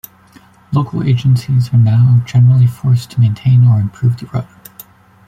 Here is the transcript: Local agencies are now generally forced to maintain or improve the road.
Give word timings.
Local 0.73 1.03
agencies 1.03 1.71
are 1.71 1.77
now 1.77 2.23
generally 2.25 2.65
forced 2.65 3.11
to 3.11 3.19
maintain 3.19 3.63
or 3.67 3.79
improve 3.79 4.17
the 4.17 4.25
road. 4.25 4.47